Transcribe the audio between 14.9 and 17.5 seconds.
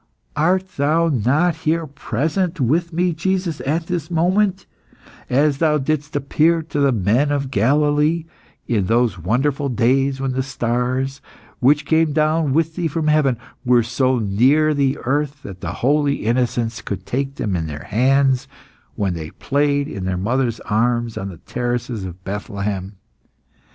earth that the holy innocents could take